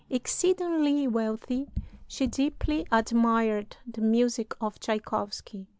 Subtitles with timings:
[0.09, 1.69] Exceedingly wealthy,
[2.07, 5.67] she deeply admired the music of Tschaikowsky.